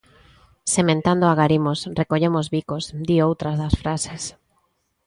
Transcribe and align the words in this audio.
Sementando 0.75 1.25
agarimos, 1.27 1.79
recollemos 2.01 2.45
bicos, 2.55 2.83
di 3.07 3.15
outra 3.27 3.51
das 3.61 3.75
frases. 3.81 4.23